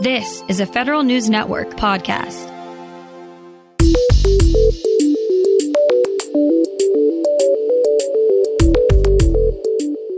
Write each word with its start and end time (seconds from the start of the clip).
This 0.00 0.44
is 0.46 0.60
a 0.60 0.66
Federal 0.66 1.02
News 1.02 1.28
Network 1.28 1.70
podcast. 1.70 2.46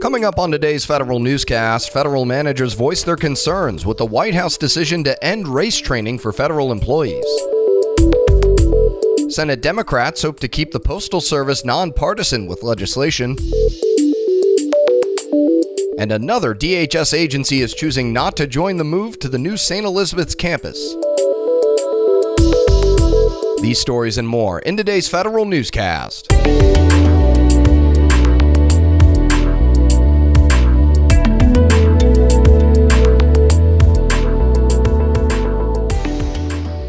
Coming 0.00 0.24
up 0.24 0.38
on 0.38 0.50
today's 0.50 0.86
federal 0.86 1.18
newscast, 1.20 1.92
federal 1.92 2.24
managers 2.24 2.72
voice 2.72 3.02
their 3.02 3.16
concerns 3.16 3.84
with 3.84 3.98
the 3.98 4.06
White 4.06 4.34
House 4.34 4.56
decision 4.56 5.04
to 5.04 5.22
end 5.22 5.46
race 5.46 5.76
training 5.76 6.20
for 6.20 6.32
federal 6.32 6.72
employees. 6.72 7.26
Senate 9.28 9.60
Democrats 9.60 10.22
hope 10.22 10.40
to 10.40 10.48
keep 10.48 10.72
the 10.72 10.80
Postal 10.80 11.20
Service 11.20 11.66
nonpartisan 11.66 12.46
with 12.46 12.62
legislation. 12.62 13.36
And 15.98 16.12
another 16.12 16.54
DHS 16.54 17.16
agency 17.16 17.62
is 17.62 17.72
choosing 17.72 18.12
not 18.12 18.36
to 18.36 18.46
join 18.46 18.76
the 18.76 18.84
move 18.84 19.18
to 19.20 19.30
the 19.30 19.38
new 19.38 19.56
St. 19.56 19.86
Elizabeth's 19.86 20.34
campus. 20.34 20.94
These 23.62 23.80
stories 23.80 24.18
and 24.18 24.28
more 24.28 24.58
in 24.60 24.76
today's 24.76 25.08
federal 25.08 25.46
newscast. 25.46 26.30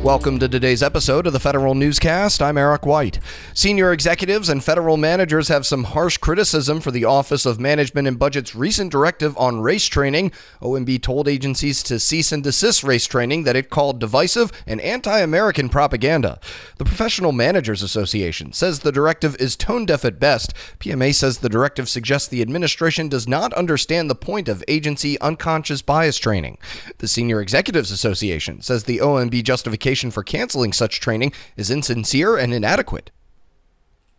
Welcome 0.07 0.39
to 0.39 0.47
today's 0.47 0.81
episode 0.81 1.27
of 1.27 1.33
the 1.33 1.39
Federal 1.41 1.75
Newscast. 1.75 2.41
I'm 2.41 2.57
Eric 2.57 2.85
White. 2.85 3.19
Senior 3.53 3.91
executives 3.91 4.47
and 4.47 4.63
federal 4.63 4.95
managers 4.95 5.49
have 5.49 5.65
some 5.65 5.83
harsh 5.83 6.15
criticism 6.15 6.79
for 6.79 6.91
the 6.91 7.03
Office 7.03 7.45
of 7.45 7.59
Management 7.59 8.07
and 8.07 8.17
Budget's 8.17 8.55
recent 8.55 8.89
directive 8.89 9.37
on 9.37 9.59
race 9.59 9.85
training. 9.85 10.31
OMB 10.61 11.01
told 11.01 11.27
agencies 11.27 11.83
to 11.83 11.99
cease 11.99 12.31
and 12.31 12.41
desist 12.41 12.85
race 12.85 13.05
training 13.05 13.43
that 13.43 13.57
it 13.57 13.69
called 13.69 13.99
divisive 13.99 14.53
and 14.65 14.79
anti 14.79 15.19
American 15.19 15.67
propaganda. 15.67 16.39
The 16.77 16.85
Professional 16.85 17.33
Managers 17.33 17.83
Association 17.83 18.53
says 18.53 18.79
the 18.79 18.93
directive 18.93 19.35
is 19.41 19.57
tone 19.57 19.85
deaf 19.85 20.05
at 20.05 20.21
best. 20.21 20.53
PMA 20.79 21.13
says 21.13 21.39
the 21.39 21.49
directive 21.49 21.89
suggests 21.89 22.29
the 22.29 22.41
administration 22.41 23.09
does 23.09 23.27
not 23.27 23.51
understand 23.55 24.09
the 24.09 24.15
point 24.15 24.47
of 24.47 24.63
agency 24.69 25.19
unconscious 25.19 25.81
bias 25.81 26.17
training. 26.17 26.59
The 26.99 27.09
Senior 27.09 27.41
Executives 27.41 27.91
Association 27.91 28.61
says 28.61 28.85
the 28.85 28.99
OMB 28.99 29.43
justification 29.43 29.96
for 30.11 30.23
canceling 30.23 30.73
such 30.73 30.99
training 30.99 31.33
is 31.55 31.71
insincere 31.71 32.37
and 32.37 32.53
inadequate. 32.53 33.11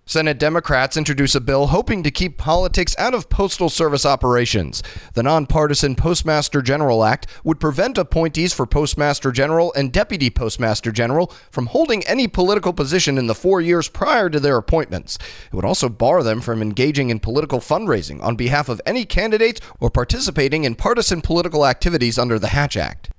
Senate 0.08 0.38
Democrats 0.38 0.96
introduce 0.96 1.34
a 1.34 1.40
bill 1.40 1.66
hoping 1.66 2.02
to 2.02 2.10
keep 2.10 2.38
politics 2.38 2.96
out 2.96 3.12
of 3.12 3.28
Postal 3.28 3.68
Service 3.68 4.06
operations. 4.06 4.82
The 5.12 5.22
Nonpartisan 5.22 5.96
Postmaster 5.96 6.62
General 6.62 7.04
Act 7.04 7.26
would 7.44 7.60
prevent 7.60 7.98
appointees 7.98 8.54
for 8.54 8.64
Postmaster 8.64 9.32
General 9.32 9.70
and 9.74 9.92
Deputy 9.92 10.30
Postmaster 10.30 10.92
General 10.92 11.30
from 11.50 11.66
holding 11.66 12.06
any 12.06 12.26
political 12.26 12.72
position 12.72 13.18
in 13.18 13.26
the 13.26 13.34
four 13.34 13.60
years 13.60 13.88
prior 13.88 14.30
to 14.30 14.40
their 14.40 14.56
appointments. 14.56 15.18
It 15.52 15.54
would 15.54 15.66
also 15.66 15.90
bar 15.90 16.22
them 16.22 16.40
from 16.40 16.62
engaging 16.62 17.10
in 17.10 17.20
political 17.20 17.58
fundraising 17.58 18.22
on 18.22 18.34
behalf 18.34 18.70
of 18.70 18.80
any 18.86 19.04
candidates 19.04 19.60
or 19.78 19.90
participating 19.90 20.64
in 20.64 20.74
partisan 20.74 21.20
political 21.20 21.66
activities 21.66 22.18
under 22.18 22.38
the 22.38 22.48
Hatch 22.48 22.78
Act. 22.78 23.10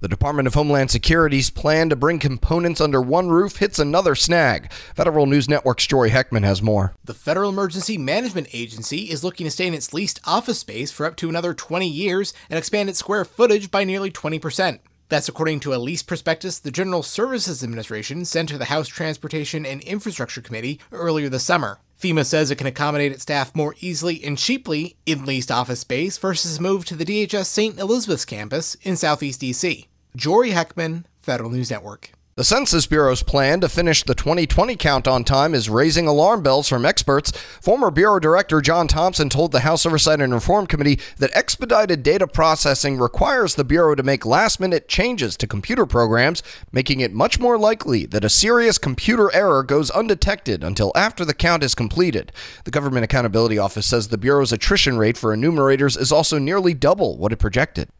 The 0.00 0.08
Department 0.08 0.48
of 0.48 0.54
Homeland 0.54 0.90
Security's 0.90 1.50
plan 1.50 1.90
to 1.90 1.96
bring 1.96 2.18
components 2.18 2.80
under 2.80 3.02
one 3.02 3.28
roof 3.28 3.56
hits 3.56 3.78
another 3.78 4.14
snag. 4.14 4.72
Federal 4.72 5.26
News 5.26 5.46
Network's 5.46 5.86
Jory 5.86 6.08
Heckman 6.08 6.42
has 6.42 6.62
more. 6.62 6.94
The 7.04 7.12
Federal 7.12 7.50
Emergency 7.50 7.98
Management 7.98 8.48
Agency 8.54 9.10
is 9.10 9.22
looking 9.22 9.44
to 9.44 9.50
stay 9.50 9.66
in 9.66 9.74
its 9.74 9.92
leased 9.92 10.18
office 10.24 10.60
space 10.60 10.90
for 10.90 11.04
up 11.04 11.16
to 11.16 11.28
another 11.28 11.52
20 11.52 11.86
years 11.86 12.32
and 12.48 12.58
expand 12.58 12.88
its 12.88 12.98
square 12.98 13.26
footage 13.26 13.70
by 13.70 13.84
nearly 13.84 14.10
20%. 14.10 14.78
That's 15.10 15.28
according 15.28 15.60
to 15.60 15.74
a 15.74 15.76
lease 15.76 16.02
prospectus 16.02 16.58
the 16.58 16.70
General 16.70 17.02
Services 17.02 17.62
Administration 17.62 18.24
sent 18.24 18.48
to 18.48 18.56
the 18.56 18.66
House 18.66 18.88
Transportation 18.88 19.66
and 19.66 19.82
Infrastructure 19.82 20.40
Committee 20.40 20.80
earlier 20.92 21.28
this 21.28 21.44
summer. 21.44 21.78
FEMA 22.00 22.24
says 22.24 22.50
it 22.50 22.56
can 22.56 22.66
accommodate 22.66 23.12
its 23.12 23.24
staff 23.24 23.54
more 23.54 23.74
easily 23.80 24.24
and 24.24 24.38
cheaply 24.38 24.96
in 25.04 25.26
leased 25.26 25.52
office 25.52 25.80
space 25.80 26.16
versus 26.16 26.58
move 26.58 26.86
to 26.86 26.96
the 26.96 27.04
DHS 27.04 27.44
St. 27.44 27.78
Elizabeth's 27.78 28.24
campus 28.24 28.74
in 28.76 28.96
Southeast 28.96 29.42
DC. 29.42 29.88
Jory 30.16 30.50
Heckman, 30.50 31.04
Federal 31.20 31.50
News 31.50 31.70
Network. 31.70 32.10
The 32.36 32.44
Census 32.44 32.86
Bureau's 32.86 33.22
plan 33.22 33.60
to 33.60 33.68
finish 33.68 34.02
the 34.02 34.14
2020 34.14 34.74
count 34.76 35.06
on 35.06 35.24
time 35.24 35.54
is 35.54 35.68
raising 35.68 36.06
alarm 36.06 36.42
bells 36.42 36.68
from 36.68 36.86
experts. 36.86 37.32
Former 37.60 37.90
Bureau 37.90 38.18
Director 38.18 38.60
John 38.60 38.88
Thompson 38.88 39.28
told 39.28 39.52
the 39.52 39.60
House 39.60 39.84
Oversight 39.84 40.20
and 40.20 40.32
Reform 40.32 40.66
Committee 40.66 40.98
that 41.18 41.36
expedited 41.36 42.02
data 42.02 42.26
processing 42.26 42.98
requires 42.98 43.56
the 43.56 43.64
Bureau 43.64 43.94
to 43.94 44.02
make 44.02 44.24
last 44.24 44.58
minute 44.58 44.88
changes 44.88 45.36
to 45.36 45.46
computer 45.46 45.84
programs, 45.84 46.42
making 46.72 47.00
it 47.00 47.12
much 47.12 47.38
more 47.38 47.58
likely 47.58 48.06
that 48.06 48.24
a 48.24 48.30
serious 48.30 48.78
computer 48.78 49.30
error 49.34 49.62
goes 49.62 49.90
undetected 49.90 50.64
until 50.64 50.92
after 50.96 51.24
the 51.24 51.34
count 51.34 51.62
is 51.62 51.74
completed. 51.74 52.32
The 52.64 52.70
Government 52.70 53.04
Accountability 53.04 53.58
Office 53.58 53.86
says 53.86 54.08
the 54.08 54.16
Bureau's 54.16 54.52
attrition 54.52 54.96
rate 54.96 55.18
for 55.18 55.34
enumerators 55.34 55.96
is 55.96 56.10
also 56.10 56.38
nearly 56.38 56.72
double 56.72 57.18
what 57.18 57.32
it 57.32 57.38
projected. 57.38 57.90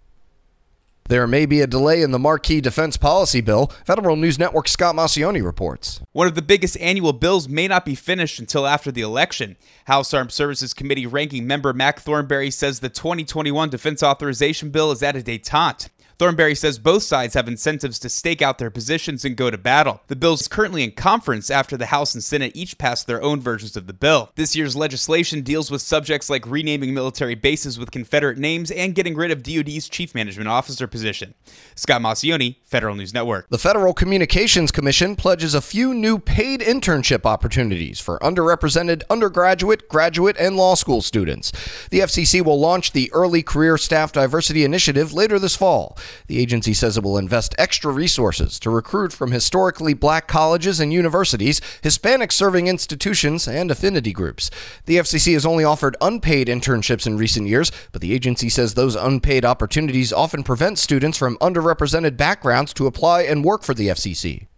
There 1.11 1.27
may 1.27 1.45
be 1.45 1.61
a 1.61 1.67
delay 1.67 2.03
in 2.03 2.13
the 2.13 2.21
marquee 2.21 2.61
defense 2.61 2.97
policy 2.97 3.41
bill. 3.41 3.73
Federal 3.85 4.15
News 4.15 4.39
Network 4.39 4.69
Scott 4.69 4.95
Maucione 4.95 5.45
reports. 5.45 6.01
One 6.13 6.29
of 6.29 6.37
the 6.37 6.41
biggest 6.41 6.79
annual 6.79 7.13
bills 7.13 7.49
may 7.49 7.67
not 7.67 7.85
be 7.85 7.97
finished 7.97 8.39
until 8.39 8.65
after 8.65 8.93
the 8.93 9.01
election. 9.01 9.57
House 9.87 10.15
Armed 10.15 10.31
Services 10.31 10.73
Committee 10.73 11.09
ranking 11.09 11.49
member 11.49 11.73
Mac 11.73 11.99
Thornberry 11.99 12.53
says 12.53 12.79
the 12.79 12.89
2021 12.89 13.71
defense 13.71 14.05
authorization 14.05 14.71
bill 14.71 14.93
is 14.93 15.03
at 15.03 15.17
a 15.17 15.21
detente. 15.21 15.89
Thornberry 16.21 16.55
says 16.55 16.79
both 16.79 17.03
sides 17.03 17.33
have 17.33 17.49
incentives 17.49 17.99
to 18.01 18.11
stake 18.11 18.43
out 18.43 18.59
their 18.59 18.69
positions 18.69 19.25
and 19.25 19.39
go 19.39 19.51
to 19.51 19.57
battle. 19.57 20.03
The 20.09 20.17
bill 20.17 20.35
is 20.35 20.49
currently 20.49 20.85
in 20.85 20.91
conference 20.91 21.51
after 21.51 21.79
the 21.79 21.87
House 21.87 22.13
and 22.13 22.23
Senate 22.23 22.53
each 22.55 22.77
passed 22.77 23.07
their 23.07 23.23
own 23.23 23.41
versions 23.41 23.75
of 23.75 23.87
the 23.87 23.95
bill. 23.95 24.31
This 24.35 24.55
year's 24.55 24.77
legislation 24.77 25.41
deals 25.41 25.71
with 25.71 25.81
subjects 25.81 26.29
like 26.29 26.47
renaming 26.47 26.93
military 26.93 27.37
bases 27.37 27.79
with 27.79 27.91
Confederate 27.91 28.37
names 28.37 28.71
and 28.71 28.95
getting 28.95 29.15
rid 29.15 29.31
of 29.31 29.43
DoD's 29.43 29.89
chief 29.89 30.15
management 30.15 30.47
officer 30.47 30.87
position. 30.87 31.33
Scott 31.75 32.03
Maucione, 32.03 32.57
Federal 32.65 32.97
News 32.97 33.15
Network. 33.15 33.49
The 33.49 33.57
Federal 33.57 33.95
Communications 33.95 34.71
Commission 34.71 35.17
pledges 35.17 35.55
a 35.55 35.63
few 35.63 35.95
new 35.95 36.19
paid 36.19 36.61
internship 36.61 37.25
opportunities 37.25 37.99
for 37.99 38.19
underrepresented 38.19 39.05
undergraduate, 39.09 39.89
graduate, 39.89 40.37
and 40.39 40.59
law 40.59 40.75
school 40.75 41.01
students. 41.01 41.51
The 41.89 42.01
FCC 42.01 42.45
will 42.45 42.61
launch 42.61 42.93
the 42.93 43.11
Early 43.15 43.43
Career 43.43 43.79
Staff 43.79 44.13
Diversity 44.13 44.65
Initiative 44.65 45.15
later 45.15 45.39
this 45.39 45.57
fall. 45.57 45.97
The 46.27 46.39
agency 46.39 46.75
says 46.75 46.97
it 46.97 47.05
will 47.05 47.19
invest 47.19 47.55
extra 47.59 47.93
resources 47.93 48.59
to 48.61 48.71
recruit 48.71 49.13
from 49.13 49.33
historically 49.33 49.95
black 49.95 50.29
colleges 50.29 50.81
and 50.81 50.93
universities, 50.93 51.61
Hispanic 51.83 52.33
serving 52.33 52.67
institutions, 52.67 53.49
and 53.49 53.71
affinity 53.71 54.13
groups. 54.13 54.51
The 54.87 54.97
FCC 54.97 55.33
has 55.35 55.47
only 55.47 55.65
offered 55.65 55.97
unpaid 56.01 56.49
internships 56.49 57.07
in 57.07 57.17
recent 57.17 57.49
years, 57.49 57.73
but 57.93 58.01
the 58.03 58.13
agency 58.13 58.49
says 58.49 58.75
those 58.75 58.97
unpaid 58.97 59.45
opportunities 59.45 60.13
often 60.13 60.43
prevent 60.43 60.79
students 60.79 61.17
from 61.17 61.39
underrepresented 61.39 62.17
backgrounds 62.17 62.73
to 62.75 62.87
apply 62.87 63.23
and 63.23 63.45
work 63.45 63.63
for 63.63 63.75
the 63.75 63.89
FCC. 63.89 64.50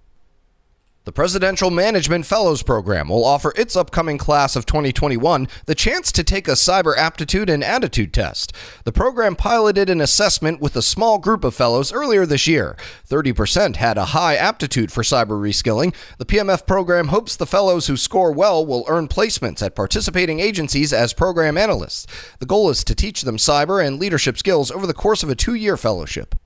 The 1.05 1.11
Presidential 1.11 1.73
Management 1.73 2.27
Fellows 2.27 2.63
Program 2.63 3.09
will 3.09 3.25
offer 3.25 3.53
its 3.57 3.75
upcoming 3.75 4.19
class 4.19 4.55
of 4.55 4.67
2021 4.67 5.49
the 5.67 5.75
chance 5.75 6.13
to 6.13 6.23
take 6.23 6.47
a 6.47 6.53
cyber 6.53 6.97
aptitude 6.97 7.51
and 7.51 7.65
attitude 7.65 8.15
test. 8.15 8.53
The 8.85 8.93
program 8.93 9.35
piloted 9.35 9.91
an 9.91 10.01
assessment 10.01 10.61
with 10.61 10.77
a 10.77 10.81
small 10.81 11.19
group 11.19 11.43
of 11.43 11.57
fellows 11.57 11.93
earlier 11.93 12.25
this 12.25 12.47
year. 12.47 12.77
30% 13.09 13.75
had 13.75 13.99
a 13.99 14.15
high 14.15 14.37
aptitude 14.37 14.93
for 14.93 15.03
cyber 15.03 15.41
reskilling. 15.41 15.93
The 16.19 16.25
PMF 16.25 16.69
program 16.69 17.09
hopes 17.09 17.35
the 17.35 17.47
fellows 17.47 17.89
who 17.89 17.97
score 17.97 18.31
well 18.31 18.65
will 18.65 18.85
earn 18.87 19.09
placements 19.09 19.61
at 19.61 19.75
participating 19.75 20.39
agencies 20.39 20.93
as 20.93 21.13
program 21.13 21.59
analysts. 21.59 22.07
The 22.39 22.47
goal 22.47 22.71
is 22.71 22.85
to 22.85 22.95
teach 22.95 23.23
them 23.23 23.39
cyber 23.39 23.85
and 23.85 23.99
leadership 23.99 24.39
skills 24.39 24.71
over 24.71 24.87
the 24.87 24.95
course 24.95 25.25
of 25.25 25.31
a 25.31 25.35
two 25.35 25.55
year 25.55 25.77
fellowship. 25.77 26.37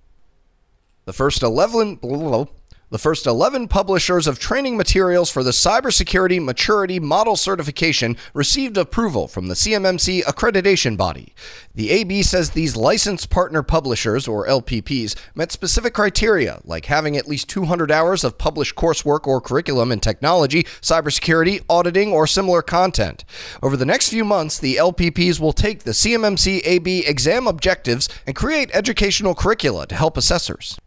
The 1.04 1.12
first 1.12 1.42
11. 1.42 1.98
The 2.88 2.98
first 2.98 3.26
11 3.26 3.66
publishers 3.66 4.28
of 4.28 4.38
training 4.38 4.76
materials 4.76 5.28
for 5.28 5.42
the 5.42 5.50
Cybersecurity 5.50 6.40
Maturity 6.40 7.00
Model 7.00 7.34
Certification 7.34 8.16
received 8.32 8.78
approval 8.78 9.26
from 9.26 9.48
the 9.48 9.54
CMMC 9.54 10.22
accreditation 10.22 10.96
body. 10.96 11.34
The 11.74 11.90
AB 11.90 12.22
says 12.22 12.50
these 12.50 12.76
licensed 12.76 13.28
partner 13.28 13.64
publishers, 13.64 14.28
or 14.28 14.46
LPPs, 14.46 15.16
met 15.34 15.50
specific 15.50 15.94
criteria, 15.94 16.60
like 16.62 16.84
having 16.84 17.16
at 17.16 17.26
least 17.26 17.48
200 17.48 17.90
hours 17.90 18.22
of 18.22 18.38
published 18.38 18.76
coursework 18.76 19.26
or 19.26 19.40
curriculum 19.40 19.90
in 19.90 19.98
technology, 19.98 20.62
cybersecurity, 20.80 21.64
auditing, 21.68 22.12
or 22.12 22.24
similar 22.28 22.62
content. 22.62 23.24
Over 23.64 23.76
the 23.76 23.84
next 23.84 24.10
few 24.10 24.24
months, 24.24 24.60
the 24.60 24.76
LPPs 24.76 25.40
will 25.40 25.52
take 25.52 25.82
the 25.82 25.90
CMMC 25.90 26.60
AB 26.64 27.00
exam 27.00 27.48
objectives 27.48 28.08
and 28.28 28.36
create 28.36 28.70
educational 28.72 29.34
curricula 29.34 29.88
to 29.88 29.96
help 29.96 30.16
assessors. 30.16 30.78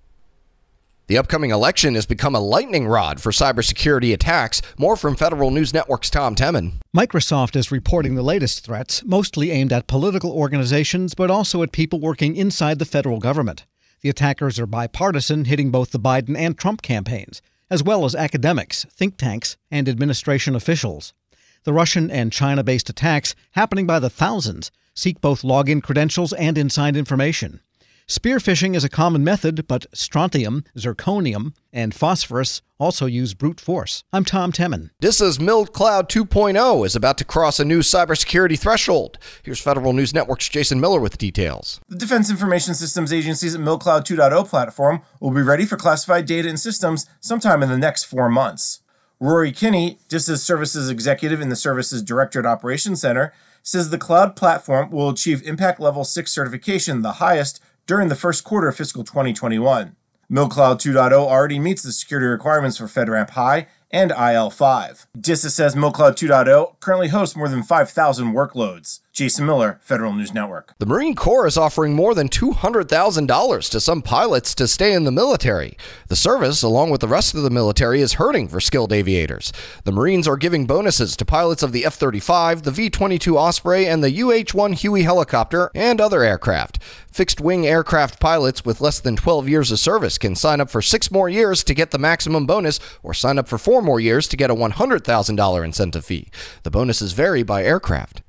The 1.09 1.17
upcoming 1.17 1.49
election 1.49 1.95
has 1.95 2.05
become 2.05 2.35
a 2.35 2.39
lightning 2.39 2.87
rod 2.87 3.19
for 3.19 3.31
cybersecurity 3.31 4.13
attacks. 4.13 4.61
More 4.77 4.95
from 4.95 5.15
Federal 5.15 5.49
News 5.49 5.73
Network's 5.73 6.11
Tom 6.11 6.35
Temin. 6.35 6.73
Microsoft 6.95 7.55
is 7.55 7.71
reporting 7.71 8.13
the 8.13 8.21
latest 8.21 8.63
threats, 8.63 9.03
mostly 9.03 9.49
aimed 9.49 9.73
at 9.73 9.87
political 9.87 10.31
organizations, 10.31 11.15
but 11.15 11.31
also 11.31 11.63
at 11.63 11.71
people 11.71 11.99
working 11.99 12.35
inside 12.35 12.77
the 12.77 12.85
federal 12.85 13.17
government. 13.17 13.65
The 14.01 14.09
attackers 14.09 14.59
are 14.59 14.67
bipartisan, 14.67 15.45
hitting 15.45 15.71
both 15.71 15.89
the 15.89 15.99
Biden 15.99 16.37
and 16.37 16.55
Trump 16.55 16.83
campaigns, 16.83 17.41
as 17.71 17.81
well 17.81 18.05
as 18.05 18.13
academics, 18.13 18.85
think 18.91 19.17
tanks, 19.17 19.57
and 19.71 19.89
administration 19.89 20.55
officials. 20.55 21.15
The 21.63 21.73
Russian 21.73 22.11
and 22.11 22.31
China 22.31 22.63
based 22.63 22.87
attacks, 22.87 23.33
happening 23.53 23.87
by 23.87 23.97
the 23.97 24.11
thousands, 24.11 24.69
seek 24.93 25.21
both 25.21 25.41
login 25.41 25.81
credentials 25.81 26.33
and 26.33 26.55
inside 26.55 26.95
information. 26.95 27.61
Spear 28.11 28.39
phishing 28.39 28.75
is 28.75 28.83
a 28.83 28.89
common 28.89 29.23
method, 29.23 29.67
but 29.67 29.85
strontium, 29.93 30.63
zirconium, 30.75 31.53
and 31.71 31.93
phosphorus 31.93 32.63
also 32.79 33.05
use 33.05 33.35
brute 33.35 33.59
force. 33.59 34.03
I'm 34.11 34.25
Tom 34.25 34.51
Temin. 34.51 34.89
DISA's 34.99 35.37
milCloud 35.37 36.09
2.0 36.09 36.87
is 36.87 36.95
about 36.95 37.19
to 37.19 37.23
cross 37.23 37.59
a 37.59 37.65
new 37.65 37.81
cybersecurity 37.81 38.57
threshold. 38.57 39.19
Here's 39.43 39.61
Federal 39.61 39.93
News 39.93 40.11
Network's 40.11 40.49
Jason 40.49 40.79
Miller 40.79 40.99
with 40.99 41.19
details. 41.19 41.81
The 41.87 41.97
Defense 41.97 42.31
Information 42.31 42.73
Systems 42.73 43.13
Agency's 43.13 43.55
milCloud 43.55 44.05
2.0 44.05 44.47
platform 44.47 45.03
will 45.19 45.29
be 45.29 45.43
ready 45.43 45.67
for 45.67 45.77
classified 45.77 46.25
data 46.25 46.49
and 46.49 46.59
systems 46.59 47.05
sometime 47.19 47.61
in 47.61 47.69
the 47.69 47.77
next 47.77 48.05
four 48.05 48.27
months. 48.27 48.81
Rory 49.19 49.51
Kinney, 49.51 49.99
DISA's 50.07 50.41
services 50.41 50.89
executive 50.89 51.41
in 51.41 51.49
the 51.49 51.55
Services 51.55 52.01
Directorate 52.01 52.47
Operations 52.47 53.01
Center, 53.01 53.33
says 53.61 53.91
the 53.91 53.99
cloud 53.99 54.35
platform 54.35 54.89
will 54.89 55.09
achieve 55.09 55.43
Impact 55.43 55.79
Level 55.79 56.03
6 56.03 56.31
certification, 56.31 57.03
the 57.03 57.13
highest 57.13 57.61
during 57.89 58.07
the 58.07 58.15
first 58.15 58.43
quarter 58.43 58.67
of 58.67 58.75
fiscal 58.75 59.03
2021. 59.03 59.95
milCloud 60.31 60.75
2.0 60.75 61.11
already 61.11 61.57
meets 61.57 61.81
the 61.81 61.91
security 61.91 62.27
requirements 62.27 62.77
for 62.77 62.85
FedRAMP 62.85 63.31
High 63.31 63.65
and 63.89 64.11
IL5. 64.11 65.07
DISA 65.19 65.49
says 65.49 65.73
milCloud 65.73 66.13
2.0 66.13 66.79
currently 66.79 67.07
hosts 67.07 67.35
more 67.35 67.49
than 67.49 67.63
5,000 67.63 68.31
workloads. 68.31 68.99
Jason 69.19 69.45
Miller, 69.45 69.81
Federal 69.81 70.13
News 70.13 70.33
Network. 70.33 70.73
The 70.79 70.85
Marine 70.85 71.13
Corps 71.13 71.45
is 71.45 71.57
offering 71.57 71.93
more 71.93 72.15
than 72.15 72.29
$200,000 72.29 73.69
to 73.69 73.79
some 73.81 74.01
pilots 74.01 74.55
to 74.55 74.65
stay 74.65 74.93
in 74.93 75.03
the 75.03 75.11
military. 75.11 75.77
The 76.07 76.15
service, 76.15 76.63
along 76.63 76.89
with 76.89 77.01
the 77.01 77.09
rest 77.09 77.35
of 77.35 77.41
the 77.41 77.49
military, 77.49 77.99
is 77.99 78.13
hurting 78.13 78.47
for 78.47 78.61
skilled 78.61 78.93
aviators. 78.93 79.51
The 79.83 79.91
Marines 79.91 80.25
are 80.25 80.37
giving 80.37 80.65
bonuses 80.65 81.17
to 81.17 81.25
pilots 81.25 81.63
of 81.63 81.73
the 81.73 81.83
F 81.83 81.95
35, 81.95 82.63
the 82.63 82.71
V 82.71 82.89
22 82.89 83.37
Osprey, 83.37 83.87
and 83.87 84.01
the 84.01 84.21
UH 84.21 84.57
1 84.57 84.71
Huey 84.71 85.03
helicopter, 85.03 85.69
and 85.75 85.99
other 85.99 86.23
aircraft. 86.23 86.81
Fixed 87.11 87.41
wing 87.41 87.67
aircraft 87.67 88.21
pilots 88.21 88.63
with 88.63 88.79
less 88.79 89.01
than 89.01 89.17
12 89.17 89.49
years 89.49 89.69
of 89.69 89.79
service 89.79 90.17
can 90.17 90.33
sign 90.33 90.61
up 90.61 90.69
for 90.69 90.81
six 90.81 91.11
more 91.11 91.27
years 91.27 91.61
to 91.65 91.73
get 91.73 91.91
the 91.91 91.99
maximum 91.99 92.45
bonus, 92.45 92.79
or 93.03 93.13
sign 93.13 93.37
up 93.37 93.49
for 93.49 93.57
four 93.57 93.81
more 93.81 93.99
years 93.99 94.29
to 94.29 94.37
get 94.37 94.49
a 94.49 94.55
$100,000 94.55 95.65
incentive 95.65 96.05
fee. 96.05 96.29
The 96.63 96.71
bonuses 96.71 97.11
vary 97.11 97.43
by 97.43 97.65
aircraft. 97.65 98.21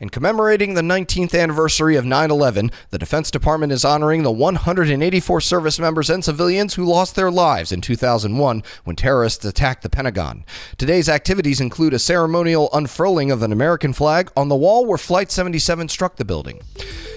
In 0.00 0.08
commemorating 0.08 0.72
the 0.72 0.80
19th 0.80 1.38
anniversary 1.38 1.94
of 1.94 2.06
9 2.06 2.30
11, 2.30 2.70
the 2.88 2.96
Defense 2.96 3.30
Department 3.30 3.70
is 3.70 3.84
honoring 3.84 4.22
the 4.22 4.30
184 4.30 5.42
service 5.42 5.78
members 5.78 6.08
and 6.08 6.24
civilians 6.24 6.72
who 6.72 6.86
lost 6.86 7.16
their 7.16 7.30
lives 7.30 7.70
in 7.70 7.82
2001 7.82 8.62
when 8.84 8.96
terrorists 8.96 9.44
attacked 9.44 9.82
the 9.82 9.90
Pentagon. 9.90 10.46
Today's 10.78 11.10
activities 11.10 11.60
include 11.60 11.92
a 11.92 11.98
ceremonial 11.98 12.70
unfurling 12.72 13.30
of 13.30 13.42
an 13.42 13.52
American 13.52 13.92
flag 13.92 14.32
on 14.34 14.48
the 14.48 14.56
wall 14.56 14.86
where 14.86 14.96
Flight 14.96 15.30
77 15.30 15.90
struck 15.90 16.16
the 16.16 16.24
building. 16.24 16.62